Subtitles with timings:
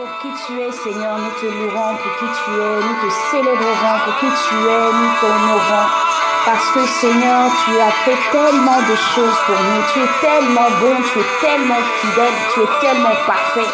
[0.00, 1.18] pour qui tu es, Seigneur.
[1.18, 2.76] Nous te louerons pour qui tu es.
[2.80, 4.86] Nous te célébrerons pour qui tu es.
[4.96, 5.88] Nous t'honorons.
[6.46, 9.82] Parce que, Seigneur, tu as fait tellement de choses pour nous.
[9.92, 13.70] Tu es tellement bon, tu es tellement fidèle, tu es tellement parfait.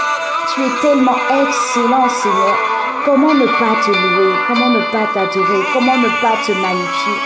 [0.52, 2.56] Tu es tellement excellent, Seigneur.
[3.04, 4.34] Comment ne pas te louer?
[4.48, 5.62] Comment ne pas t'adorer?
[5.72, 7.18] Comment ne pas te magnifier?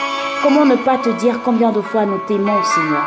[0.43, 3.05] Comment ne pas te dire combien de fois nous t'aimons, Seigneur?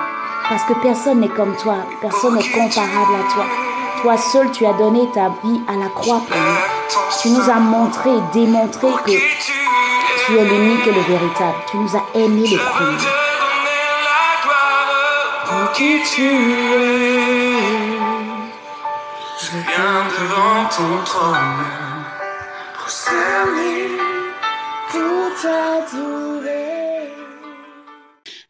[0.49, 1.75] Parce que personne n'est comme toi.
[2.01, 3.62] Personne n'est comparable à toi.
[4.03, 7.21] Toi seul, tu as donné ta vie à la croix pour nous.
[7.21, 11.57] Tu nous as montré et démontré que tu es l'unique et le véritable.
[11.71, 12.97] Tu nous as aimés le premier.
[15.45, 17.53] Pour qui tu es,
[19.39, 21.63] je viens devant ton trône,
[22.73, 23.87] prosterné
[24.91, 27.07] pour t'adorer.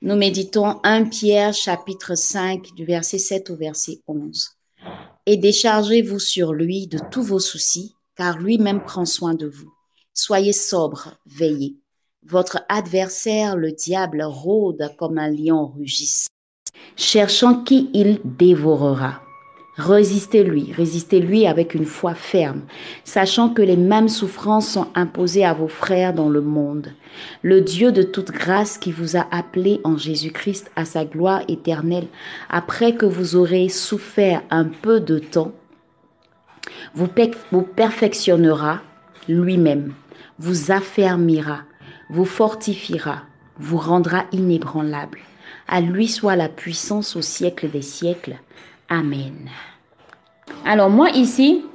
[0.01, 4.57] Nous méditons 1 Pierre chapitre 5 du verset 7 au verset 11
[5.25, 9.73] et déchargez-vous sur lui de tous vos soucis, car lui-même prend soin de vous.
[10.13, 11.77] Soyez sobre, veillez.
[12.25, 16.27] Votre adversaire, le diable, rôde comme un lion rugissant,
[16.95, 19.21] cherchant qui il dévorera.
[19.75, 22.61] Résistez-lui, résistez-lui avec une foi ferme,
[23.03, 26.93] sachant que les mêmes souffrances sont imposées à vos frères dans le monde.
[27.41, 32.07] Le Dieu de toute grâce qui vous a appelé en Jésus-Christ à sa gloire éternelle,
[32.51, 35.53] après que vous aurez souffert un peu de temps,
[36.93, 37.09] vous,
[37.51, 38.79] vous perfectionnera
[39.27, 39.93] lui-même,
[40.37, 41.61] vous affermira,
[42.11, 43.23] vous fortifiera,
[43.57, 45.19] vous rendra inébranlable.
[45.67, 48.37] À lui soit la puissance au siècle des siècles.
[48.93, 49.49] Amen.
[50.63, 51.65] Alors moi ici,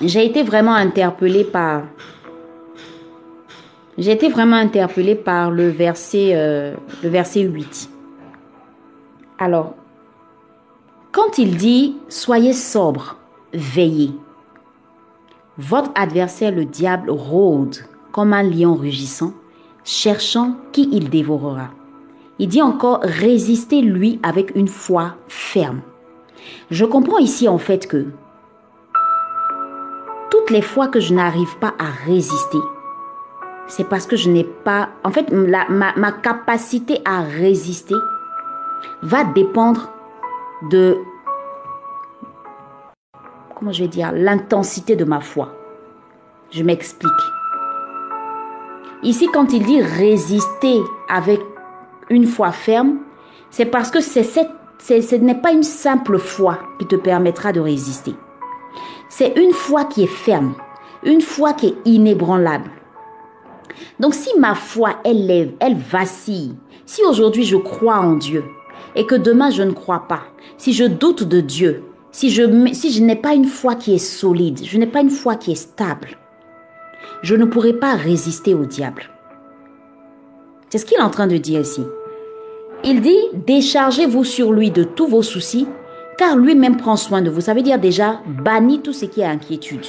[0.00, 1.82] j'ai été vraiment interpellée par...
[3.96, 7.88] J'ai vraiment interpellée par le verset, euh, le verset 8.
[9.38, 9.76] Alors,
[11.12, 13.16] quand il dit «Soyez sobre,
[13.52, 14.10] veillez»,
[15.58, 17.76] votre adversaire, le diable, rôde
[18.10, 19.34] comme un lion rugissant,
[19.84, 21.68] cherchant qui il dévorera.
[22.40, 25.82] Il dit encore «Résistez lui avec une foi ferme».
[26.70, 28.06] Je comprends ici en fait que
[30.30, 32.58] toutes les fois que je n'arrive pas à résister,
[33.66, 34.90] c'est parce que je n'ai pas...
[35.04, 37.94] En fait, ma, ma, capacité à résister
[39.02, 39.90] va dépendre
[40.70, 40.98] de...
[43.54, 45.54] Comment je vais dire L'intensité de ma foi.
[46.50, 47.10] Je m'explique.
[49.02, 51.40] Ici, quand il dit résister avec
[52.10, 52.98] une foi ferme,
[53.50, 57.60] c'est parce que c'est cette ce n'est pas une simple foi qui te permettra de
[57.60, 58.14] résister.
[59.08, 60.54] C'est une foi qui est ferme,
[61.04, 62.70] une foi qui est inébranlable.
[64.00, 68.44] Donc si ma foi, elle lève, elle vacille, si aujourd'hui je crois en Dieu
[68.96, 70.22] et que demain je ne crois pas,
[70.58, 73.98] si je doute de Dieu, si je, si je n'ai pas une foi qui est
[73.98, 76.16] solide, je n'ai pas une foi qui est stable,
[77.22, 79.10] je ne pourrai pas résister au diable.
[80.68, 81.82] C'est ce qu'il est en train de dire ici.
[82.86, 85.66] Il dit, déchargez-vous sur lui de tous vos soucis,
[86.18, 87.40] car lui-même prend soin de vous.
[87.40, 89.86] Ça veut dire déjà, bannis tout ce qui est inquiétude.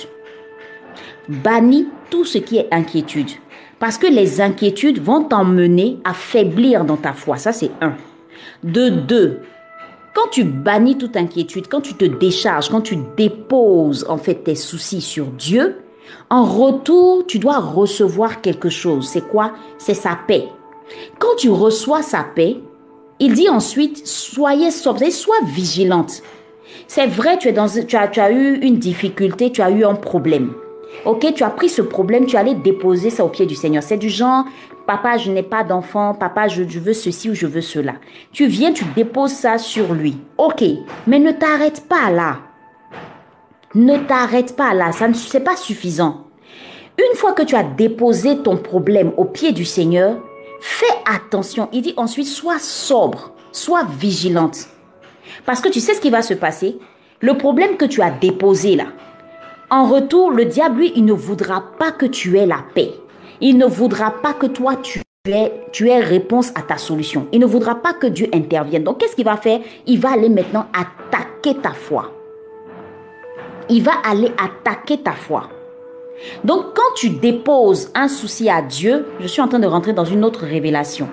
[1.28, 3.31] Bannis tout ce qui est inquiétude.
[3.79, 7.35] Parce que les inquiétudes vont t'emmener à faiblir dans ta foi.
[7.35, 7.95] Ça, c'est un.
[8.63, 9.39] De deux,
[10.13, 14.56] quand tu bannis toute inquiétude, quand tu te décharges, quand tu déposes en fait tes
[14.56, 15.81] soucis sur Dieu,
[16.29, 19.09] en retour, tu dois recevoir quelque chose.
[19.09, 19.51] C'est quoi?
[19.77, 20.47] C'est sa paix.
[21.19, 22.62] Quand tu reçois sa paix,
[23.20, 26.22] il dit ensuite, soyez sobre, sois vigilante.
[26.88, 30.53] C'est vrai, tu, as, eu une difficulté, tu as eu un problème.
[31.06, 33.84] Ok, tu as pris ce problème, tu allais déposer ça au pied du Seigneur.
[33.84, 34.46] C'est du genre,
[34.86, 37.94] papa, je n'ai pas d'enfant, papa, je, veux ceci ou je veux cela.
[38.31, 40.18] Tu viens, tu déposes ça sur lui.
[40.38, 40.64] Ok,
[41.08, 42.40] mais ne t'arrête pas là.
[43.74, 46.28] Ne t'arrête pas là, ça ne c'est pas suffisant.
[46.98, 50.18] Une fois que tu as déposé ton problème au pied du Seigneur,
[50.68, 51.70] Fais attention.
[51.74, 54.68] Il dit ensuite, sois sobre, sois vigilante.
[55.46, 56.80] Parce que tu sais ce qui va se passer?
[57.22, 58.86] Le problème que tu as déposé là,
[59.69, 62.95] en retour, le diable, lui, il ne voudra pas que tu aies la paix.
[63.42, 67.28] Il ne voudra pas que toi, tu aies, tu aies réponse à ta solution.
[67.31, 68.84] Il ne voudra pas que Dieu intervienne.
[68.84, 69.60] Donc, qu'est-ce qu'il va faire?
[69.86, 72.12] Il va aller maintenant attaquer ta foi.
[73.69, 75.48] Il va aller attaquer ta foi.
[76.44, 80.06] Donc quand tu déposes un souci à Dieu, je suis en train de rentrer dans
[80.06, 81.07] une autre révélation.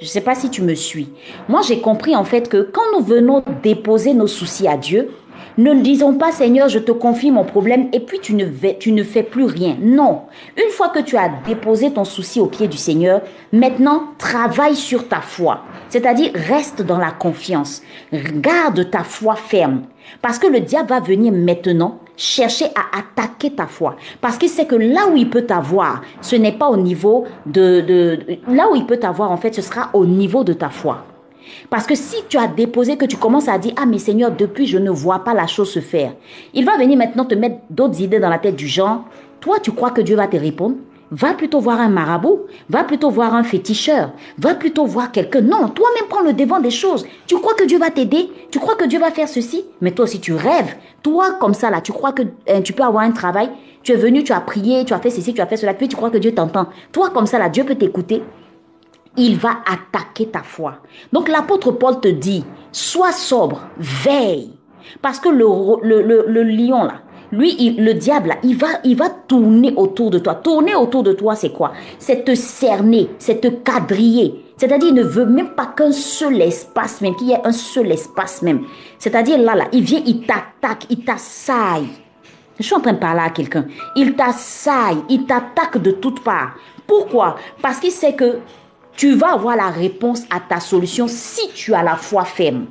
[0.00, 1.08] Je ne sais pas si tu me suis.
[1.48, 5.10] Moi, j'ai compris en fait que quand nous venons déposer nos soucis à Dieu,
[5.56, 9.04] ne disons pas Seigneur, je te confie mon problème et puis tu ne, tu ne
[9.04, 9.76] fais plus rien.
[9.80, 10.22] Non.
[10.56, 13.22] Une fois que tu as déposé ton souci au pied du Seigneur,
[13.52, 15.60] maintenant travaille sur ta foi.
[15.90, 17.82] C'est-à-dire reste dans la confiance.
[18.12, 19.82] Garde ta foi ferme.
[20.22, 23.96] Parce que le diable va venir maintenant chercher à attaquer ta foi.
[24.20, 28.16] Parce qu'il sait que là où il peut t'avoir, ce n'est pas au niveau de.
[28.48, 31.04] Là où il peut t'avoir, en fait, ce sera au niveau de ta foi.
[31.70, 34.66] Parce que si tu as déposé, que tu commences à dire, ah mais Seigneur, depuis
[34.66, 36.14] je ne vois pas la chose se faire,
[36.52, 39.04] il va venir maintenant te mettre d'autres idées dans la tête du genre,
[39.40, 40.76] toi tu crois que Dieu va te répondre?
[41.16, 45.42] Va plutôt voir un marabout, va plutôt voir un féticheur, va plutôt voir quelqu'un.
[45.42, 47.06] Non, toi-même prends le devant des choses.
[47.28, 50.06] Tu crois que Dieu va t'aider, tu crois que Dieu va faire ceci, mais toi
[50.06, 50.74] aussi tu rêves.
[51.04, 53.48] Toi comme ça là, tu crois que hein, tu peux avoir un travail,
[53.84, 55.86] tu es venu, tu as prié, tu as fait ceci, tu as fait cela, puis
[55.86, 56.66] tu crois que Dieu t'entend.
[56.90, 58.24] Toi comme ça là, Dieu peut t'écouter.
[59.16, 60.78] Il va attaquer ta foi.
[61.12, 64.50] Donc l'apôtre Paul te dit, sois sobre, veille.
[65.00, 65.46] Parce que le,
[66.02, 67.03] le, le lion là,
[67.34, 70.36] lui, le diable, il va, il va tourner autour de toi.
[70.36, 71.72] Tourner autour de toi, c'est quoi?
[71.98, 74.44] C'est te cerner, c'est te quadriller.
[74.56, 77.90] C'est-à-dire, il ne veut même pas qu'un seul espace même, qu'il y ait un seul
[77.90, 78.62] espace même.
[78.98, 81.88] C'est-à-dire, là, là, il vient, il t'attaque, il t'assaille.
[82.58, 83.66] Je suis en train de parler à quelqu'un.
[83.96, 86.54] Il t'assaille, il t'attaque de toutes parts.
[86.86, 87.36] Pourquoi?
[87.60, 88.38] Parce qu'il sait que
[88.96, 92.66] tu vas avoir la réponse à ta solution si tu as la foi ferme.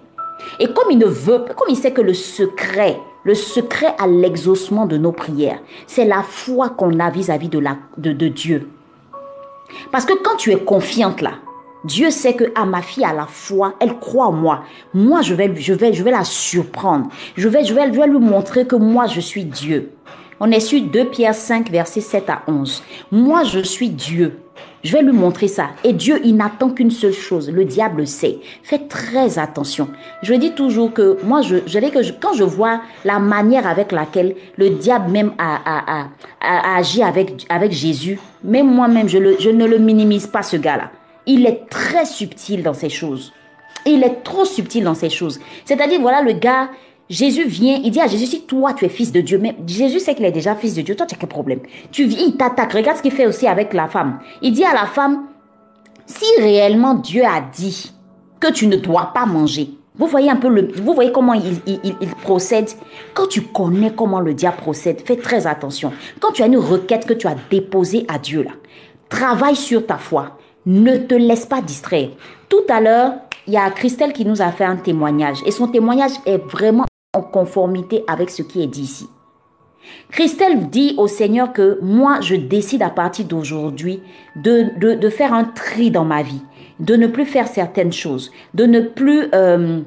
[0.60, 4.86] Et comme il ne veut, comme il sait que le secret le secret à l'exaucement
[4.86, 8.70] de nos prières, c'est la foi qu'on a vis-à-vis de, Dieu.
[9.92, 11.34] Parce que quand tu es confiante là,
[11.86, 14.64] Dieu sait que ah, ma fille a la foi, elle croit en moi.
[14.94, 17.10] Moi, je vais, je vais, je vais la surprendre.
[17.36, 19.92] Je vais, je vais, je vais lui montrer que moi, je suis Dieu.
[20.46, 22.84] On est sur 2 Pierre 5, versets 7 à 11.
[23.14, 24.42] Moi, je suis Dieu.
[24.84, 25.70] Je vais lui montrer ça.
[25.86, 27.50] Et Dieu, il n'attend qu'une seule chose.
[27.50, 28.40] Le diable sait.
[28.62, 29.88] Faites très attention.
[30.22, 34.72] Je dis toujours que moi, je, que quand je vois la manière avec laquelle le
[34.72, 36.08] diable même a, a,
[36.42, 40.92] a, agi avec, avec Jésus, même moi-même, je, je ne le minimise pas, ce gars-là.
[41.26, 43.32] Il est très subtil dans ces choses.
[43.86, 45.40] Il est trop subtil dans ces choses.
[45.64, 46.70] C'est-à-dire, voilà, le gars,
[47.10, 50.00] Jésus vient, il dit à Jésus, si toi tu es fils de Dieu, mais Jésus
[50.00, 51.60] sait qu'il est déjà fils de Dieu, toi tu as quel problème
[51.92, 52.74] Tu viens, il t'attaque.
[52.74, 54.20] Regarde ce qu'il fait aussi avec la femme.
[54.42, 55.26] Il dit à la femme,
[56.06, 57.94] si réellement Dieu a dit
[58.40, 61.62] que tu ne dois pas manger, vous voyez un peu le, vous voyez comment il,
[61.68, 62.70] il, procède.
[63.14, 65.94] Quand tu connais comment le diable procède, fais très attention.
[66.20, 68.52] Quand tu as une requête que tu as déposée à Dieu là,
[69.10, 70.38] travaille sur ta foi.
[70.66, 72.10] Ne te laisse pas distraire.
[72.50, 73.14] Tout à l'heure,
[73.46, 76.86] il y a Christelle qui nous a fait un témoignage et son témoignage est vraiment
[77.14, 79.10] en conformité avec ce qui est dit ici.
[80.12, 84.02] Christelle dit au Seigneur que moi, je décide à partir d'aujourd'hui
[84.36, 86.42] de, de, faire un tri dans ma vie,
[86.80, 89.28] de ne plus faire certaines choses, de ne plus...
[89.34, 89.82] Euh,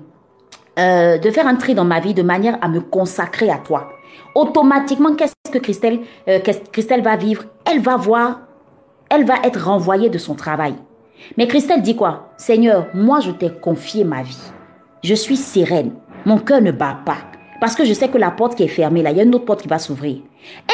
[0.79, 3.89] euh, de faire un tri dans ma vie de manière à me consacrer à toi.
[4.35, 6.39] Automatiquement, qu'est-ce que Christelle, euh,
[6.71, 7.45] Christelle va vivre?
[7.65, 8.41] Elle va voir,
[9.09, 10.75] elle va être renvoyée de son travail.
[11.39, 12.29] Mais Christelle dit quoi?
[12.37, 14.53] Seigneur, moi je t'ai confié ma vie.
[15.03, 15.93] Je suis sereine.
[16.27, 17.19] Mon cœur ne bat pas.
[17.61, 19.35] Parce que je sais que la porte qui est fermée, là, il y a une
[19.37, 20.17] autre porte qui va s'ouvrir.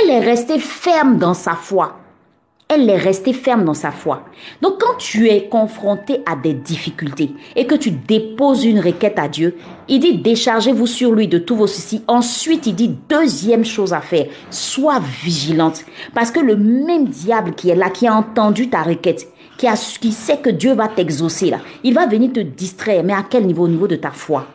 [0.00, 1.98] Elle est restée ferme dans sa foi.
[2.68, 4.24] Elle est restée ferme dans sa foi.
[4.62, 9.28] Donc quand tu es confronté à des difficultés et que tu déposes une requête à
[9.28, 9.58] Dieu,
[9.88, 12.02] il dit déchargez-vous sur lui de tous vos soucis.
[12.08, 15.84] Ensuite, il dit deuxième chose à faire, sois vigilante.
[16.14, 19.28] Parce que le même diable qui est là, qui a entendu ta requête,
[19.58, 23.04] qui, sait que Dieu va t'exaucer là, il va venir te distraire.
[23.04, 23.64] Mais à quel niveau?
[23.64, 24.46] Au niveau de ta foi.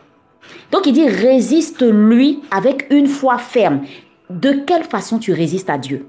[0.70, 3.82] Donc il dit, résiste-lui avec une foi ferme.
[4.30, 6.06] De quelle façon tu résistes à Dieu?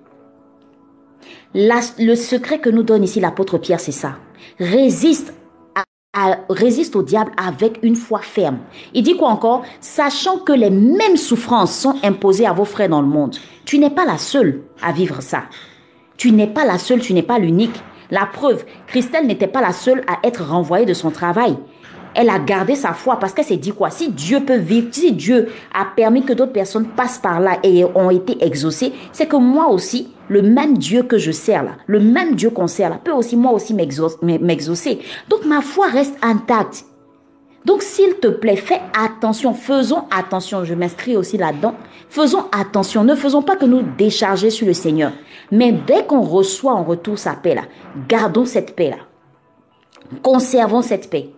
[1.53, 4.17] Le secret que nous donne ici l'apôtre Pierre, c'est ça.
[4.59, 5.33] Résiste
[6.49, 8.59] résiste au diable avec une foi ferme.
[8.93, 9.63] Il dit quoi encore?
[9.79, 13.37] Sachant que les mêmes souffrances sont imposées à vos frères dans le monde.
[13.63, 15.43] Tu n'es pas la seule à vivre ça.
[16.17, 17.79] Tu n'es pas la seule, tu n'es pas l'unique.
[18.11, 21.55] La preuve, Christelle n'était pas la seule à être renvoyée de son travail
[22.15, 23.89] elle a gardé sa foi parce qu'elle s'est dit quoi?
[23.89, 27.83] Si Dieu peut vivre, si Dieu a permis que d'autres personnes passent par là et
[27.83, 31.99] ont été exaucées, c'est que moi aussi, le même Dieu que je sers là, le
[31.99, 34.99] même Dieu qu'on sert là, peut aussi moi aussi m'exaucer.
[35.29, 36.85] Donc ma foi reste intacte.
[37.65, 41.75] Donc s'il te plaît, fais attention, faisons attention, je m'inscris aussi là-dedans.
[42.09, 45.11] Faisons attention, ne faisons pas que nous décharger sur le Seigneur.
[45.51, 47.63] Mais dès qu'on reçoit en retour sa paix là,
[48.07, 49.08] gardons cette paix là.
[50.23, 51.29] Conservons cette paix.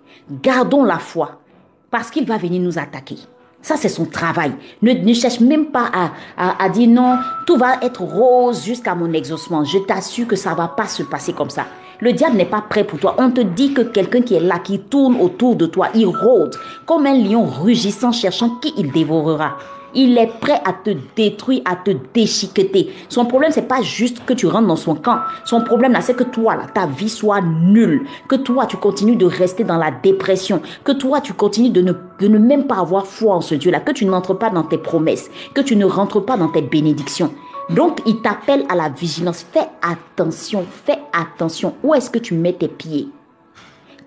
[0.42, 1.42] Gardons la foi
[1.90, 3.18] parce qu'il va venir nous attaquer.
[3.62, 4.54] Ça, c'est son travail.
[4.82, 5.92] Ne, cherche même pas
[6.38, 9.64] à, dire non, tout va être rose jusqu'à mon exaucement.
[9.64, 11.66] Je t'assure que ça va pas se passer comme ça.
[12.00, 13.16] Le diable n'est pas prêt pour toi.
[13.20, 16.56] On te dit que quelqu'un qui est là, qui tourne autour de toi, il rôde
[16.88, 19.58] comme un lion rugissant cherchant qui il dévorera.
[19.94, 22.92] Il est prêt à te détruire, à te déchiqueter.
[23.10, 25.20] Son problème, c'est pas juste que tu rentres dans son camp.
[25.46, 28.06] Son problème, là, c'est que toi, là, ta vie soit nulle.
[28.28, 30.62] Que toi, tu continues de rester dans la dépression.
[30.84, 33.82] Que toi, tu continues de ne, même pas avoir foi en ce Dieu-là.
[33.82, 35.30] Que tu n'entres pas dans tes promesses.
[35.54, 37.34] Que tu ne rentres pas dans tes bénédictions.
[37.70, 39.46] Donc, il t'appelle à la vigilance.
[39.52, 41.76] Fais attention, fais attention.
[41.84, 43.10] Où est-ce que tu mets tes pieds?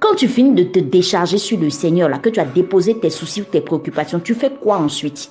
[0.00, 3.10] Quand tu finis de te décharger sur le Seigneur, là, que tu as déposé tes
[3.10, 5.30] soucis ou tes préoccupations, tu fais quoi ensuite?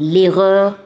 [0.00, 0.78] L'erreur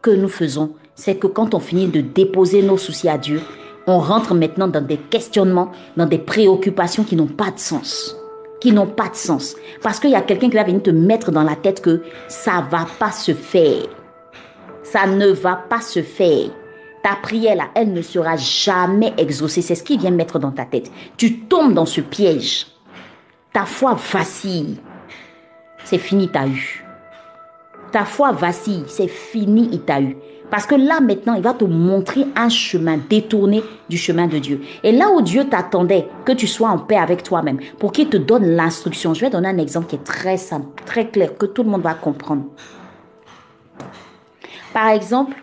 [0.00, 3.40] que nous faisons, c'est que quand on finit de déposer nos soucis à Dieu,
[3.88, 8.16] on rentre maintenant dans des questionnements, dans des préoccupations qui n'ont pas de sens.
[8.60, 9.56] Qui n'ont pas de sens.
[9.82, 12.64] Parce qu'il y a quelqu'un qui va venir te mettre dans la tête que ça
[12.70, 13.86] va pas se faire.
[14.84, 16.50] Ça ne va pas se faire.
[17.02, 19.62] Ta prière là, elle ne sera jamais exaucée.
[19.62, 20.92] C'est ce qui vient mettre dans ta tête.
[21.16, 22.66] Tu tombes dans ce piège.
[23.52, 24.78] Ta foi vacille.
[25.84, 26.84] C'est fini, t'as eu.
[27.92, 30.16] Ta foi vacille, c'est fini, il t'a eu.
[30.50, 34.60] Parce que là maintenant, il va te montrer un chemin détourné du chemin de Dieu.
[34.82, 38.16] Et là où Dieu t'attendait que tu sois en paix avec toi-même, pour qu'il te
[38.16, 39.14] donne l'instruction.
[39.14, 41.82] Je vais donner un exemple qui est très simple, très clair, que tout le monde
[41.82, 42.44] va comprendre.
[44.72, 45.36] Par exemple,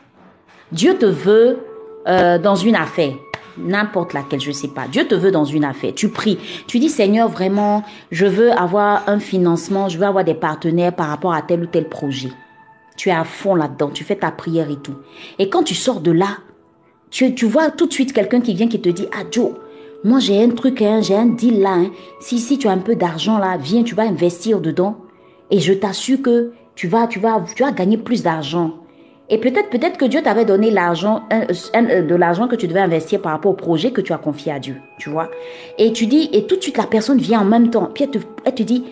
[0.71, 1.59] Dieu te veut
[2.07, 3.13] euh, dans une affaire,
[3.59, 4.87] n'importe laquelle, je sais pas.
[4.87, 5.93] Dieu te veut dans une affaire.
[5.95, 6.37] Tu pries.
[6.67, 11.07] Tu dis, Seigneur, vraiment, je veux avoir un financement, je veux avoir des partenaires par
[11.07, 12.31] rapport à tel ou tel projet.
[12.95, 14.95] Tu es à fond là-dedans, tu fais ta prière et tout.
[15.37, 16.37] Et quand tu sors de là,
[17.09, 19.51] tu, tu vois tout de suite quelqu'un qui vient qui te dit, ah Joe,
[20.03, 21.73] moi j'ai un truc, hein, j'ai un deal là.
[21.73, 21.91] Hein.
[22.19, 24.97] Si, si tu as un peu d'argent là, viens, tu vas investir dedans.
[25.51, 28.73] Et je t'assure que tu vas, tu vas, tu vas gagner plus d'argent.
[29.29, 33.33] Et peut-être, peut-être que Dieu t'avait donné l'argent, de l'argent que tu devais investir par
[33.33, 35.29] rapport au projet que tu as confié à Dieu, tu vois.
[35.77, 37.89] Et tu dis, et tout de suite la personne vient en même temps.
[37.93, 38.85] Puis elle te, dit,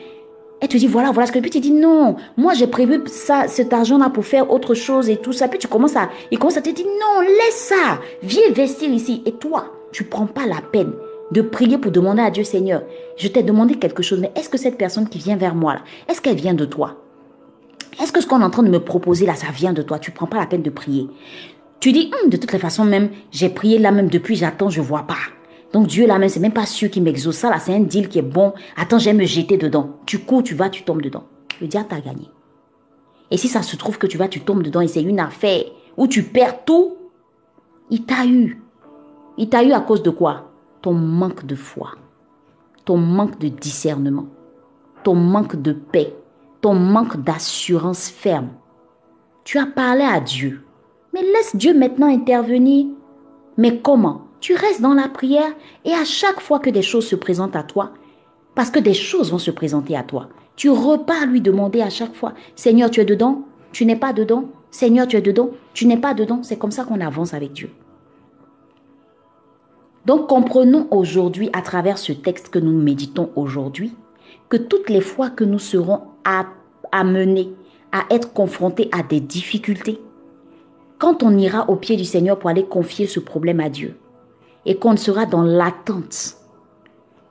[0.60, 1.40] elle te dit, voilà, voilà ce que.
[1.40, 5.18] Puis tu dis, non, moi j'ai prévu ça, cet argent-là pour faire autre chose et
[5.18, 5.48] tout ça.
[5.48, 9.24] Puis tu commences à, il commence à te dire, non, laisse ça, viens investir ici.
[9.26, 10.92] Et toi, tu prends pas la peine
[11.32, 12.84] de prier pour demander à Dieu, Seigneur,
[13.18, 15.78] je t'ai demandé quelque chose, mais est-ce que cette personne qui vient vers moi
[16.08, 17.05] est-ce qu'elle vient de toi?
[18.06, 19.98] Est-ce que ce qu'on est en train de me proposer là, ça vient de toi?
[19.98, 21.10] Tu prends pas la peine de prier.
[21.80, 24.80] Tu dis, hum, de toutes les façons, même, j'ai prié là même depuis, j'attends, je
[24.80, 25.18] vois pas.
[25.74, 27.38] Donc Dieu là même, c'est même pas sûr qu'il m'exauce.
[27.38, 28.54] Ça là, c'est un deal qui est bon.
[28.78, 29.98] Attends, j'aime me jeter dedans.
[30.06, 31.24] Tu cours, tu vas, tu tombes dedans.
[31.60, 32.30] Le diable t'a gagné.
[33.32, 35.64] Et si ça se trouve que tu vas, tu tombes dedans et c'est une affaire
[35.98, 36.98] où tu perds tout,
[37.90, 38.62] il t'a eu.
[39.40, 40.52] Il t'a eu à cause de quoi?
[40.84, 41.94] Ton manque de foi,
[42.86, 44.28] ton manque de discernement,
[45.04, 46.14] ton manque de paix,
[46.66, 48.50] ton manque d'assurance ferme.
[49.44, 50.66] Tu as parlé à Dieu,
[51.14, 52.88] mais laisse Dieu maintenant intervenir.
[53.56, 54.24] Mais comment?
[54.40, 55.54] Tu restes dans la prière
[55.84, 57.92] et à chaque fois que des choses se présentent à toi,
[58.56, 62.16] parce que des choses vont se présenter à toi, tu repars lui demander à chaque
[62.16, 63.44] fois, Seigneur, tu es dedans?
[63.72, 64.46] Tu n'es pas dedans?
[64.72, 65.52] Seigneur, tu es dedans?
[65.76, 67.70] Tu n'es pas dedans C'est comme ça qu'on avance avec Dieu.
[70.08, 73.94] Donc comprenons aujourd'hui, à travers ce texte que nous méditons aujourd'hui,
[74.50, 76.02] que toutes les fois que nous serons
[76.92, 77.52] amenés
[77.92, 80.00] à être confrontés à des difficultés,
[81.00, 83.98] quand on ira au pied du Seigneur pour aller confier ce problème à Dieu
[84.66, 86.38] et qu'on sera dans l'attente,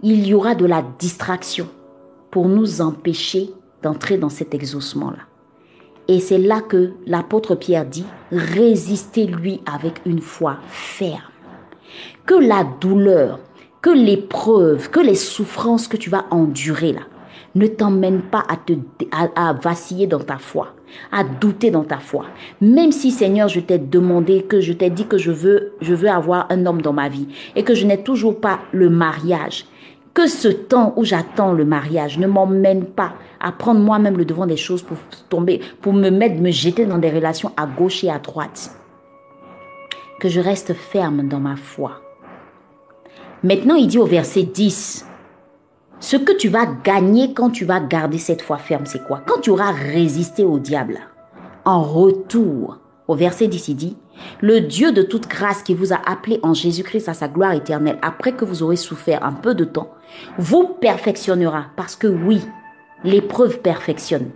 [0.03, 1.69] il y aura de la distraction
[2.31, 3.51] pour nous empêcher
[3.83, 5.23] d'entrer dans cet exaucement-là.
[6.09, 11.23] Et c'est là que l'apôtre Pierre dit, résistez-lui avec une foi ferme.
[12.27, 13.39] Que la douleur,
[13.85, 17.03] que l'épreuve, que les souffrances que tu vas endurer là,
[17.55, 18.73] ne t'emmène pas à, te,
[19.13, 20.69] à, vaciller dans ta foi,
[21.13, 22.25] à douter dans ta foi.
[22.63, 26.09] Même si Seigneur, je t'ai demandé, que je t'ai dit que je veux, je veux
[26.09, 29.67] avoir un homme dans ma vie et que je n'ai toujours pas le mariage,
[30.15, 34.47] que ce temps où j'attends le mariage ne m'emmène pas à prendre moi-même le devant
[34.47, 34.97] des choses pour
[35.29, 38.71] tomber, pour me mettre, me jeter dans des relations à gauche et à droite.
[40.21, 42.01] Que je reste ferme dans ma foi.
[43.45, 45.07] Maintenant, il dit au verset 10,
[46.01, 49.21] ce que tu vas gagner quand tu vas garder cette foi ferme, c'est quoi?
[49.27, 50.99] Quand tu auras résisté au diable,
[51.67, 53.97] en retour, au verset 10, il dit,
[54.41, 57.99] le Dieu de toute grâce qui vous a appelé en Jésus-Christ à sa gloire éternelle,
[58.01, 59.91] après que vous aurez souffert un peu de temps,
[60.39, 61.67] vous perfectionnera.
[61.77, 62.41] Parce que oui,
[63.05, 64.31] l'épreuve perfectionne.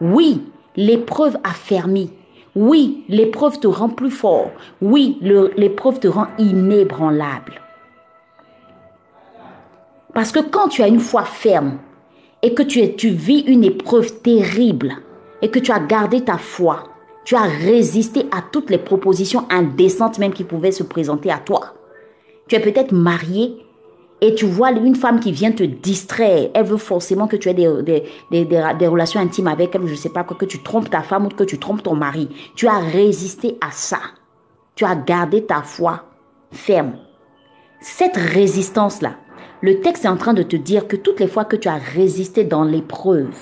[0.00, 2.10] Oui, l'épreuve affermit.
[2.54, 4.50] Oui, l'épreuve te rend plus fort.
[4.80, 7.60] Oui, l'épreuve te rend inébranlable.
[10.16, 11.76] Parce que quand tu as une foi ferme
[12.42, 14.96] et que tu, tu vis une épreuve terrible
[15.42, 16.84] et que tu as gardé ta foi,
[17.26, 21.74] tu as résisté à toutes les propositions indécentes même qui pouvaient se présenter à toi.
[22.48, 23.58] Tu es peut-être marié
[24.22, 27.54] et tu vois une femme qui vient te distraire, elle veut forcément que tu aies
[27.54, 31.02] des, des, relations intimes avec elle, je ne sais pas quoi, que tu trompes ta
[31.02, 32.30] femme ou que tu trompes ton mari.
[32.54, 33.98] Tu as résisté à ça.
[34.76, 36.04] Tu as gardé ta foi
[36.52, 36.94] ferme.
[37.82, 39.16] Cette résistance-là,
[39.60, 41.76] le texte est en train de te dire que toutes les fois que tu as
[41.76, 43.34] résisté dans l'épreuve,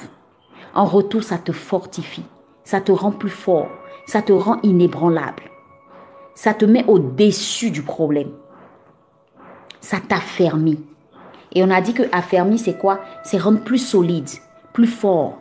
[0.75, 2.25] en retour, ça te fortifie,
[2.65, 3.69] ça te rend plus fort,
[4.07, 5.51] ça te rend inébranlable,
[6.35, 8.31] ça te met au-dessus du problème
[9.85, 10.81] ça t'affermit.
[11.53, 13.01] Et on a dit que affermi, c'est quoi?
[13.23, 14.29] C'est rendre plus solide,
[14.73, 15.39] plus fort.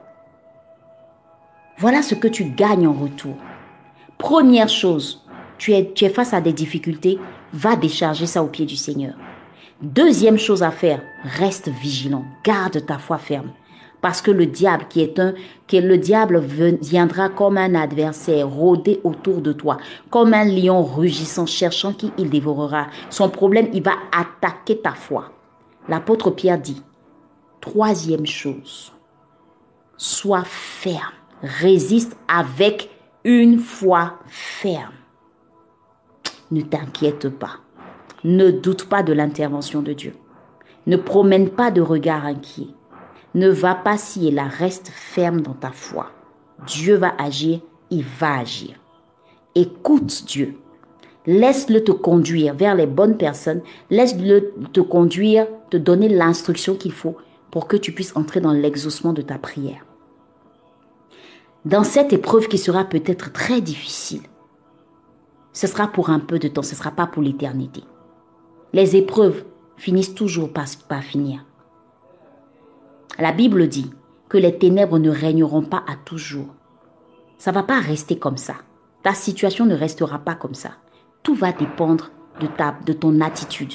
[1.78, 3.36] Voilà ce que tu gagnes en retour.
[4.18, 5.26] Première chose,
[5.58, 7.18] tu es, tu es face à des difficultés,
[7.54, 9.16] va décharger ça au pied du Seigneur.
[9.84, 13.52] Deuxième chose à faire, reste vigilant, garde ta foi ferme.
[14.00, 15.34] Parce que le diable, qui est un,
[15.68, 19.78] que le diable viendra comme un adversaire rôder autour de toi,
[20.10, 22.88] comme un lion rugissant, cherchant qui il dévorera.
[23.10, 25.34] Son problème, il va attaquer ta foi.
[25.90, 26.82] L'apôtre Pierre dit,
[27.60, 28.94] troisième chose,
[29.98, 31.12] sois ferme,
[31.42, 32.90] résiste avec
[33.26, 34.94] une foi ferme.
[36.52, 37.58] Ne t'inquiète pas,
[38.24, 40.14] ne doute pas de l'intervention de Dieu,
[40.88, 42.68] ne promène pas de regard inquiet
[43.36, 46.12] ne va pas si la reste ferme dans ta foi.
[46.68, 48.76] Dieu va agir, il va agir.
[49.56, 50.56] Écoute Dieu.
[51.26, 53.62] Laisse-le te conduire vers les bonnes personnes.
[53.90, 57.18] Laisse-le te conduire, te donner l'instruction qu'il faut
[57.50, 59.86] pour que tu puisses entrer dans l'exaucement de ta prière.
[61.66, 64.24] Dans cette épreuve qui sera peut-être très difficile,
[65.54, 67.84] ce sera pour un peu de temps, ce ne sera pas pour l'éternité.
[68.74, 69.44] Les épreuves
[69.78, 71.46] finissent toujours par, par finir.
[73.20, 73.92] La Bible dit
[74.30, 76.48] que les ténèbres ne régneront pas à toujours.
[77.38, 78.56] Ça va pas rester comme ça.
[79.04, 80.72] Ta situation ne restera pas comme ça.
[81.22, 83.74] Tout va dépendre de, ta, de ton attitude.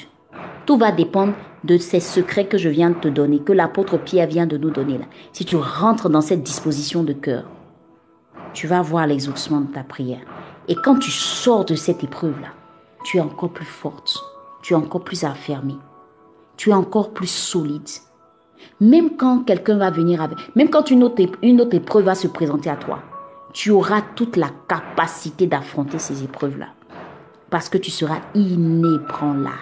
[0.65, 4.27] Tout va dépendre de ces secrets que je viens de te donner, que l'apôtre Pierre
[4.27, 5.05] vient de nous donner là.
[5.31, 7.45] Si tu rentres dans cette disposition de cœur,
[8.53, 10.25] tu vas voir l'exaucement de ta prière.
[10.67, 12.49] Et quand tu sors de cette épreuve-là,
[13.05, 14.19] tu es encore plus forte,
[14.61, 15.77] tu es encore plus affermée,
[16.57, 17.87] tu es encore plus solide,
[18.79, 22.27] même quand quelqu'un va venir avec, même quand une autre, une autre épreuve va se
[22.27, 22.99] présenter à toi,
[23.53, 26.67] tu auras toute la capacité d'affronter ces épreuves-là.
[27.49, 29.57] Parce que tu seras inébranlable.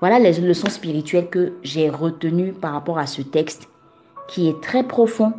[0.00, 3.68] Voilà les leçons spirituelles que j'ai retenues par rapport à ce texte
[4.28, 5.32] qui est très profond,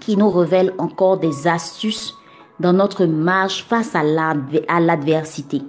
[0.00, 2.17] qui nous révèle encore des astuces
[2.60, 5.62] dans notre marche face à l'adversité.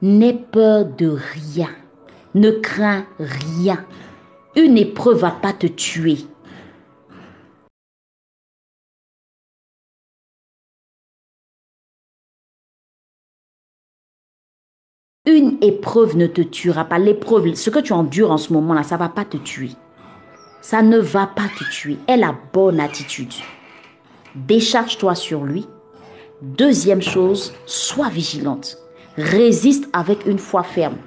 [0.00, 1.70] N'aie peur de rien.
[2.34, 3.84] Ne crains rien.
[4.56, 6.18] Une épreuve va pas te tuer.
[15.26, 16.98] Une épreuve ne te tuera pas.
[16.98, 19.70] L'épreuve, ce que tu endures en ce moment-là, ça va pas te tuer.
[20.62, 21.98] Ça ne va pas te tuer.
[22.06, 23.32] Aie la bonne attitude.
[24.34, 25.66] Décharge-toi sur lui.
[26.40, 28.78] Deuxième chose, sois vigilante.
[29.16, 30.98] Résiste avec une foi ferme.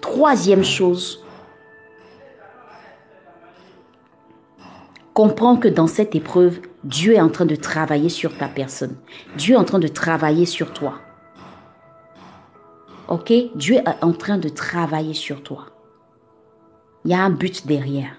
[0.00, 1.24] Troisième chose,
[5.12, 8.94] comprends que dans cette épreuve, Dieu est en train de travailler sur ta personne.
[9.36, 11.00] Dieu est en train de travailler sur toi.
[13.08, 13.32] Ok?
[13.56, 15.66] Dieu est en train de travailler sur toi.
[17.04, 18.12] Il y a un but derrière.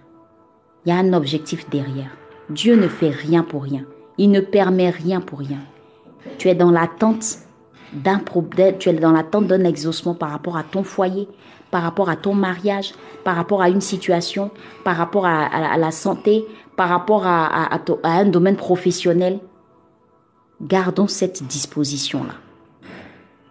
[0.86, 2.12] Il y a un objectif derrière.
[2.50, 3.86] Dieu ne fait rien pour rien.
[4.18, 5.60] Il ne permet rien pour rien.
[6.38, 7.40] Tu es dans l'attente
[7.94, 11.28] d'un problème, tu es dans l'attente d'un exaucement par rapport à ton foyer,
[11.72, 14.52] par rapport à ton mariage, par rapport à une situation,
[14.84, 19.40] par rapport à, la santé, par rapport à, à un domaine professionnel.
[20.62, 22.34] Gardons cette disposition-là.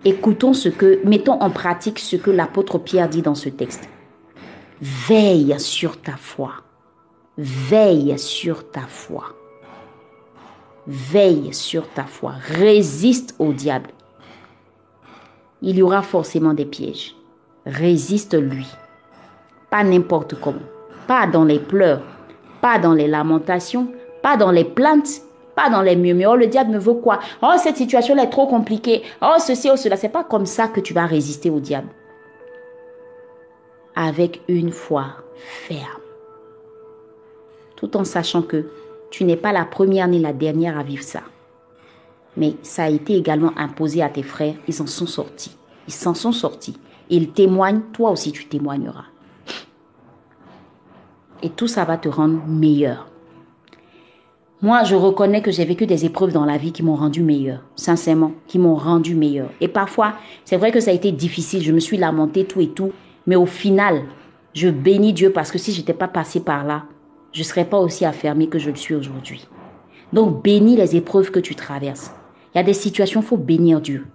[0.04, 3.88] Écoutons ce que, mettons en pratique ce que l'apôtre Pierre dit dans ce texte.
[4.80, 6.52] Veille sur ta foi.
[7.36, 9.34] Veille sur ta foi.
[10.88, 12.32] Veille sur ta foi.
[12.48, 13.90] Résiste au diable.
[15.62, 17.14] Il y aura forcément des pièges
[17.68, 18.66] résiste-lui.
[19.70, 20.58] Pas n'importe comment.
[21.06, 22.02] Pas dans les pleurs,
[22.60, 25.22] pas dans les lamentations, pas dans les plaintes,
[25.54, 26.30] pas dans les murmures.
[26.32, 27.20] Oh, le diable me veut quoi?
[27.42, 29.02] Oh, cette situation est trop compliquée.
[29.22, 29.96] Oh, ceci, oh, cela.
[29.96, 31.88] C'est pas comme ça que tu vas résister au diable.
[33.94, 36.02] Avec une foi ferme.
[37.76, 38.66] Tout en sachant que
[39.10, 41.22] tu n'es pas la première ni la dernière à vivre ça.
[42.36, 44.54] Mais ça a été également imposé à tes frères.
[44.68, 45.56] Ils en sont sortis.
[45.86, 46.76] Ils s'en sont sortis.
[47.10, 49.06] Il témoigne, toi aussi tu témoigneras.
[51.42, 53.08] Et tout ça va te rendre meilleur.
[54.60, 57.60] Moi, je reconnais que j'ai vécu des épreuves dans la vie qui m'ont rendu meilleur,
[57.76, 59.50] sincèrement, qui m'ont rendu meilleur.
[59.60, 62.70] Et parfois, c'est vrai que ça a été difficile, je me suis lamenté tout et
[62.70, 62.90] tout,
[63.28, 64.02] mais au final,
[64.54, 66.86] je bénis Dieu parce que si j'étais pas passé par là,
[67.38, 69.46] je serais pas aussi affermi que je le suis aujourd'hui.
[70.12, 72.10] Donc, bénis les épreuves que tu traverses.
[72.52, 74.06] Il y a des situations, faut bénir Dieu.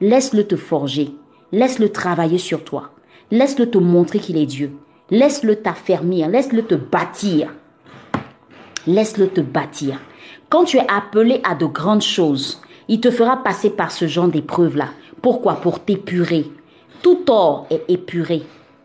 [0.00, 1.10] Laisse-le te forger.
[1.50, 2.92] Laisse-le travailler sur toi.
[3.32, 4.70] Laisse-le te montrer qu'il est Dieu.
[5.10, 6.28] Laisse-le t'affermir.
[6.28, 7.52] Laisse-le te bâtir.
[8.86, 9.98] Laisse-le te bâtir.
[10.48, 14.28] Quand tu es appelé à de grandes choses, il te fera passer par ce genre
[14.28, 14.90] d'épreuves-là.
[15.20, 15.54] Pourquoi?
[15.54, 16.46] Pour t'épurer.
[17.02, 18.44] Tout or est épuré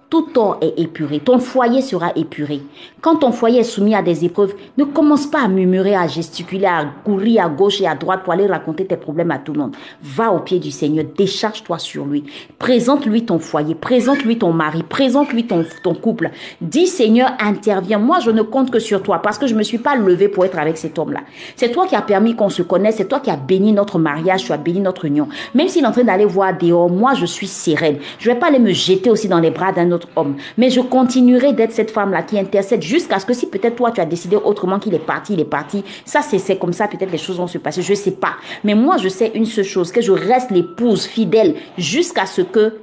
[0.10, 2.62] tout or est épuré, ton foyer sera épuré.
[3.02, 6.66] Quand ton foyer est soumis à des épreuves, ne commence pas à murmurer, à gesticuler,
[6.66, 9.60] à courir à gauche et à droite pour aller raconter tes problèmes à tout le
[9.60, 9.76] monde.
[10.02, 12.24] Va au pied du Seigneur, décharge-toi sur lui.
[12.58, 16.32] Présente-lui ton foyer, présente-lui ton mari, présente-lui ton, couple.
[16.62, 18.00] Dis Seigneur, interviens.
[18.00, 20.30] Moi, je ne compte que sur toi parce que je ne me suis pas levé
[20.30, 21.22] pour être avec cet homme-là.
[21.58, 24.46] C'est toi qui as permis qu'on se connaisse, c'est toi qui as béni notre mariage,
[24.46, 25.28] tu as béni notre union.
[25.54, 27.98] Même s'il est en train d'aller voir dehors, moi, je suis sereine.
[28.20, 30.36] Je vais pas aller me jeter aussi dans les bras d'un autre homme.
[30.58, 34.02] Mais je continuerai d'être cette femme-là qui intercède jusqu'à ce que si peut-être toi tu
[34.02, 35.84] as décidé autrement qu'il est parti, il est parti.
[36.06, 37.82] Ça, c'est comme ça, peut-être les choses vont se passer.
[37.82, 38.36] Je sais pas.
[38.64, 42.76] Mais moi, je sais une seule chose, que je reste l'épouse fidèle jusqu'à ce que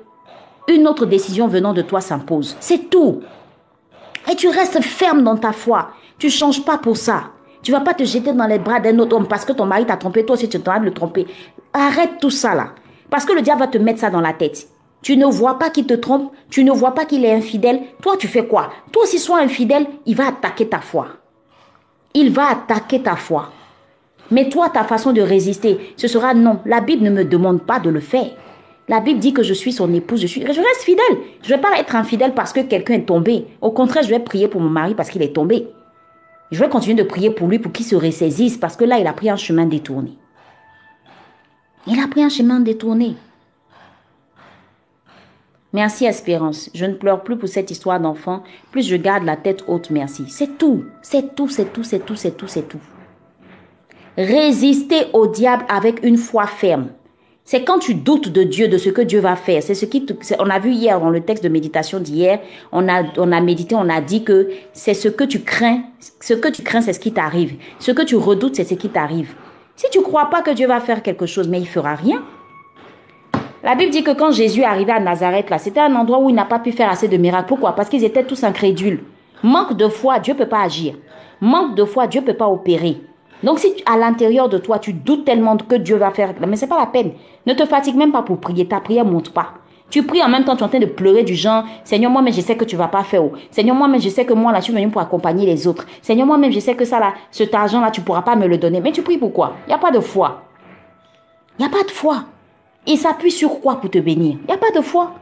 [0.68, 2.56] une autre décision venant de toi s'impose.
[2.60, 3.20] C'est tout.
[4.30, 5.90] Et tu restes ferme dans ta foi.
[6.18, 7.24] Tu changes pas pour ça.
[7.62, 9.86] Tu vas pas te jeter dans les bras d'un autre homme parce que ton mari
[9.86, 11.26] t'a trompé, toi aussi tu es en train de le tromper.
[11.72, 12.70] Arrête tout ça là.
[13.10, 14.68] Parce que le diable va te mettre ça dans la tête.
[15.04, 17.82] Tu ne vois pas qu'il te trompe, tu ne vois pas qu'il est infidèle.
[18.00, 18.70] Toi, tu fais quoi?
[18.90, 21.08] Toi aussi, sois infidèle, il va attaquer ta foi.
[22.14, 23.50] Il va attaquer ta foi.
[24.30, 26.60] Mais toi, ta façon de résister, ce sera non.
[26.64, 28.30] La Bible ne me demande pas de le faire.
[28.88, 31.18] La Bible dit que je suis son épouse, je, suis, je reste fidèle.
[31.42, 33.46] Je ne vais pas être infidèle parce que quelqu'un est tombé.
[33.60, 35.68] Au contraire, je vais prier pour mon mari parce qu'il est tombé.
[36.50, 39.06] Je vais continuer de prier pour lui pour qu'il se ressaisisse parce que là, il
[39.06, 40.16] a pris un chemin détourné.
[41.86, 43.16] Il a pris un chemin détourné.
[45.74, 46.70] Merci Espérance.
[46.72, 48.44] Je ne pleure plus pour cette histoire d'enfant.
[48.70, 50.24] Plus je garde la tête haute, merci.
[50.28, 50.84] C'est tout.
[51.02, 52.78] C'est tout, c'est tout, c'est tout, c'est tout, c'est tout.
[54.16, 56.90] Résister au diable avec une foi ferme.
[57.42, 59.64] C'est quand tu doutes de Dieu, de ce que Dieu va faire.
[59.64, 60.06] C'est ce qui,
[60.38, 62.38] on a vu hier dans le texte de méditation d'hier,
[62.70, 65.82] on a, on a médité, on a dit que c'est ce que tu crains.
[66.20, 67.56] Ce que tu crains, c'est ce qui t'arrive.
[67.80, 69.34] Ce que tu redoutes, c'est ce qui t'arrive.
[69.74, 72.22] Si tu crois pas que Dieu va faire quelque chose, mais il fera rien,
[73.64, 76.28] la Bible dit que quand Jésus est arrivé à Nazareth, là, c'était un endroit où
[76.28, 77.48] il n'a pas pu faire assez de miracles.
[77.48, 77.72] Pourquoi?
[77.72, 79.02] Parce qu'ils étaient tous incrédules.
[79.42, 80.94] Manque de foi, Dieu ne peut pas agir.
[81.40, 82.98] Manque de foi, Dieu ne peut pas opérer.
[83.42, 86.66] Donc si à l'intérieur de toi, tu doutes tellement que Dieu va faire, mais c'est
[86.66, 87.12] pas la peine.
[87.46, 88.66] Ne te fatigue même pas pour prier.
[88.66, 89.54] Ta prière monte pas.
[89.90, 92.20] Tu pries en même temps, tu es en train de pleurer du genre, Seigneur, moi,
[92.20, 93.22] mais je sais que tu vas pas faire.
[93.50, 95.86] Seigneur, moi, mais je sais que moi, là, je suis venu pour accompagner les autres.
[96.02, 98.58] Seigneur, moi, même, je sais que ça, là, cet argent-là, tu pourras pas me le
[98.58, 98.80] donner.
[98.80, 100.42] Mais tu pries pourquoi Il n'y a pas de foi.
[101.58, 102.24] Il n'y a pas de foi.
[102.86, 104.36] Il s'appuie sur quoi pour te bénir?
[104.42, 105.14] Il n'y a pas de foi.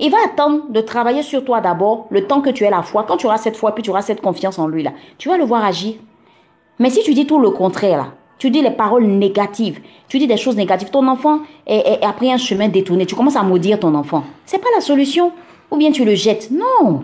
[0.00, 3.04] Il va attendre de travailler sur toi d'abord, le temps que tu aies la foi.
[3.06, 5.36] Quand tu auras cette foi, puis tu auras cette confiance en lui, là, tu vas
[5.36, 5.94] le voir agir.
[6.78, 8.06] Mais si tu dis tout le contraire, là,
[8.38, 12.32] tu dis les paroles négatives, tu dis des choses négatives, ton enfant est, a pris
[12.32, 14.22] un chemin détourné, tu commences à maudire ton enfant.
[14.46, 15.32] C'est pas la solution.
[15.70, 16.50] Ou bien tu le jettes.
[16.50, 17.02] Non.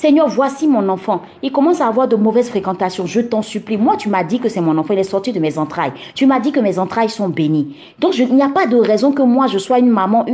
[0.00, 1.22] Seigneur, voici mon enfant.
[1.42, 3.04] Il commence à avoir de mauvaises fréquentations.
[3.04, 3.76] Je t'en supplie.
[3.76, 4.94] Moi, tu m'as dit que c'est mon enfant.
[4.94, 5.90] Il est sorti de mes entrailles.
[6.14, 7.74] Tu m'as dit que mes entrailles sont bénies.
[7.98, 10.24] Donc, il n'y a pas de raison que moi, je sois une maman,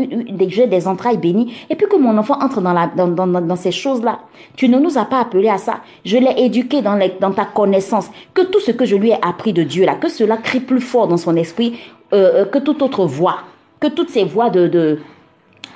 [0.49, 4.19] j'ai des entrailles bénies, et puis que mon enfant entre dans, ces choses-là.
[4.55, 5.77] Tu ne nous as pas appelés à ça.
[6.05, 6.99] Je l'ai éduqué dans,
[7.33, 8.11] ta connaissance.
[8.35, 10.83] Que tout ce que je lui ai appris de Dieu, là, que cela crie plus
[10.83, 11.79] fort dans son esprit
[12.13, 13.39] euh, euh, que toute autre voix.
[13.81, 14.99] Que toutes ces voix de, de,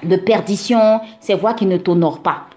[0.03, 2.48] de perdition, ces voix qui ne t'honorent pas.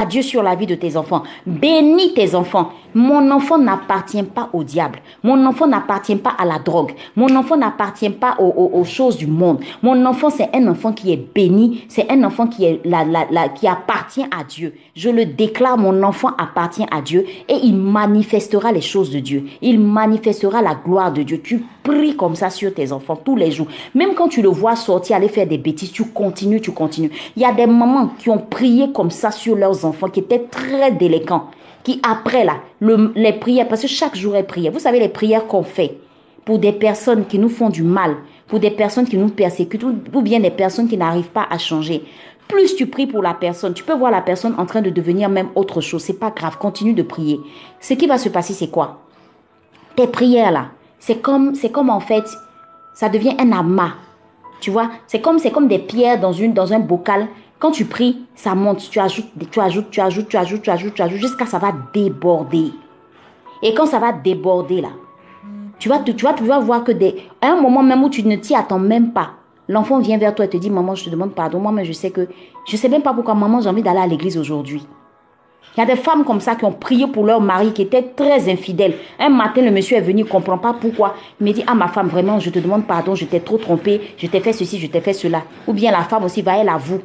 [0.00, 1.22] À Dieu sur la vie de tes enfants.
[1.46, 2.72] Bénis tes enfants.
[2.94, 5.00] Mon enfant n'appartient pas au diable.
[5.22, 6.92] Mon enfant n'appartient pas à la drogue.
[7.16, 9.60] Mon enfant n'appartient pas aux, choses du monde.
[9.82, 11.84] Mon enfant, c'est un enfant qui est béni.
[11.88, 12.66] C'est un enfant qui
[13.66, 14.74] appartient à Dieu.
[14.94, 19.44] Je le déclare, mon enfant appartient à Dieu et il manifestera les choses de Dieu.
[19.60, 21.40] Il manifestera la gloire de Dieu.
[21.42, 23.66] Tu pries comme ça sur tes enfants tous les jours.
[23.94, 27.10] Même quand tu le vois sortir, aller faire des bêtises, tu continues, tu continues.
[27.36, 30.46] Il y a des mamans qui ont prié comme ça sur leurs enfants, qui étaient
[30.50, 31.50] très délinquants
[31.84, 34.72] qui après là, les prières, parce que chaque jour est prière.
[34.72, 35.98] Vous savez les prières qu'on fait
[36.44, 38.16] pour des personnes qui nous font du mal,
[38.48, 42.02] pour des personnes qui nous persécutent, ou bien des personnes qui n'arrivent pas à changer.
[42.48, 45.28] Plus tu pries pour la personne, tu peux voir la personne en train de devenir
[45.28, 46.02] même autre chose.
[46.02, 47.40] C'est pas grave, continue de prier.
[47.80, 49.02] Ce qui va se passer, c'est quoi?
[49.96, 50.68] Tes prières là,
[50.98, 52.24] c'est comme, c'est comme en fait,
[52.94, 53.92] ça devient un amas.
[54.60, 57.84] Tu vois, c'est comme, c'est comme des pierres dans une, dans un bocal quand tu
[57.84, 61.18] pries, ça monte, tu ajoutes, tu ajoutes, tu ajoutes, tu ajoutes, tu ajoutes, tu ajoutes,
[61.18, 62.72] jusqu'à ça va déborder.
[63.62, 64.90] Et quand ça va déborder là,
[65.78, 66.02] tu vas,
[66.42, 66.92] vas voir que
[67.40, 69.32] à un moment même où tu ne t'y attends même pas,
[69.68, 71.58] l'enfant vient vers toi et te dit, maman, je te demande pardon.
[71.58, 72.28] Moi, mais je sais que,
[72.66, 74.86] je sais même pas pourquoi, maman, j'ai envie d'aller à l'église aujourd'hui.
[75.76, 78.02] Il y a des femmes comme ça qui ont prié pour leur mari qui était
[78.02, 78.94] très infidèle.
[79.18, 81.16] Un matin, le monsieur est venu, il ne comprend pas pourquoi.
[81.40, 84.00] Il me dit, ah ma femme, vraiment, je te demande pardon, je t'ai trop trompé,
[84.16, 85.42] je t'ai fait ceci, je t'ai fait cela.
[85.66, 87.00] Ou bien la femme aussi va, elle avoue.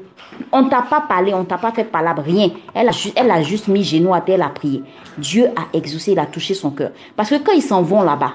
[0.52, 2.50] On ne t'a pas parlé, on ne t'a pas fait palabre, rien.
[2.76, 2.90] Elle
[3.32, 4.84] a, juste mis genou à terre, elle a prié.
[5.18, 6.92] Dieu a exaucé, il a touché son cœur.
[7.16, 8.34] Parce que quand ils s'en vont là-bas,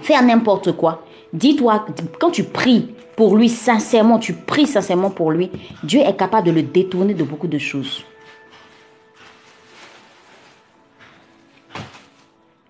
[0.00, 1.02] faire n'importe quoi,
[1.34, 1.84] dis-toi,
[2.18, 5.50] quand tu pries pour lui sincèrement, tu pries sincèrement pour lui,
[5.82, 8.02] Dieu est capable de le détourner de beaucoup de choses.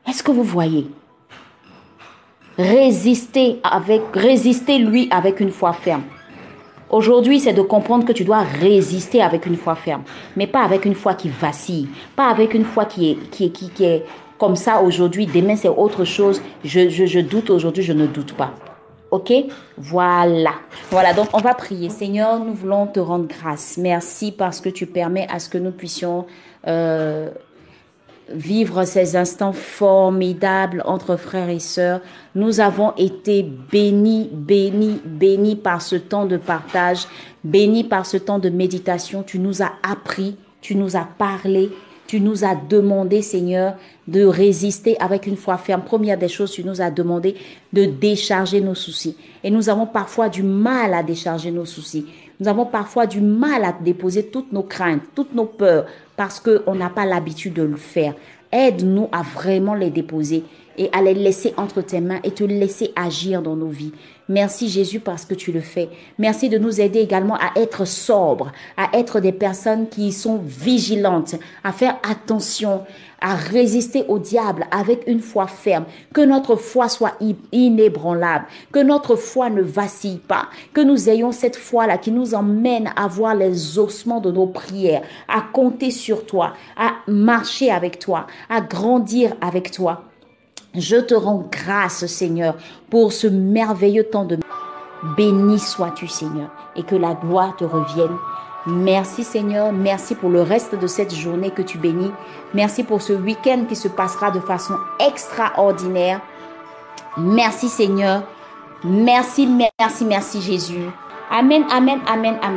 [0.08, 0.86] Est-ce que vous voyez?
[2.58, 6.04] Résister avec, résister lui avec une foi ferme.
[6.88, 10.04] Aujourd'hui, c'est de comprendre que tu dois résister avec une foi ferme,
[10.36, 13.50] mais pas avec une foi qui vacille, pas avec une foi qui est, qui est,
[13.50, 14.04] qui, est
[14.38, 18.52] comme ça aujourd'hui, demain c'est autre chose, je, je, doute aujourd'hui, je ne doute pas.
[19.10, 19.32] Ok?
[19.76, 20.52] Voilà.
[20.90, 21.90] Voilà, donc on va prier.
[21.90, 23.76] Seigneur, nous voulons te rendre grâce.
[23.78, 26.26] Merci parce que tu permets à ce que nous puissions
[26.66, 27.30] euh,
[28.28, 32.00] vivre ces instants formidables entre frères et sœurs.
[32.34, 37.06] Nous avons été bénis, bénis, bénis par ce temps de partage,
[37.44, 39.22] bénis par ce temps de méditation.
[39.22, 41.70] Tu nous as appris, tu nous as parlé,
[42.06, 43.74] tu nous as demandé, Seigneur,
[44.06, 45.82] de résister avec une foi ferme.
[45.82, 47.34] Première des choses, tu nous as demandé
[47.72, 49.16] de décharger nos soucis.
[49.42, 52.06] Et nous avons parfois du mal à décharger nos soucis.
[52.38, 56.74] Nous avons parfois du mal à déposer toutes nos craintes, toutes nos peurs, parce qu'on
[56.74, 58.14] n'a pas l'habitude de le faire.
[58.52, 60.44] Aide-nous à vraiment les déposer
[60.78, 63.92] et à les laisser entre tes mains et te laisser agir dans nos vies.
[64.28, 65.88] Merci Jésus parce que tu le fais.
[66.18, 71.36] Merci de nous aider également à être sobres, à être des personnes qui sont vigilantes,
[71.62, 72.82] à faire attention,
[73.20, 77.14] à résister au diable avec une foi ferme, que notre foi soit
[77.52, 82.90] inébranlable, que notre foi ne vacille pas, que nous ayons cette foi-là qui nous emmène
[82.96, 88.26] à voir les ossements de nos prières, à compter sur toi, à marcher avec toi,
[88.50, 90.02] à grandir avec toi.
[90.76, 92.56] Je te rends grâce, Seigneur,
[92.90, 94.38] pour ce merveilleux temps de
[95.16, 98.16] béni sois-tu, Seigneur, et que la gloire te revienne.
[98.66, 99.72] Merci, Seigneur.
[99.72, 102.10] Merci pour le reste de cette journée que tu bénis.
[102.52, 106.20] Merci pour ce week-end qui se passera de façon extraordinaire.
[107.16, 108.24] Merci, Seigneur.
[108.84, 110.90] Merci, merci, merci, Jésus.
[111.30, 112.54] Amen, amen, amen, amen.